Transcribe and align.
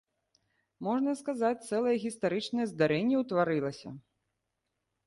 Можна 0.87 1.13
сказаць, 1.19 1.67
цэлае 1.69 1.93
гістарычнае 2.07 2.65
здарэнне 2.73 3.15
ўтварылася. 3.25 3.89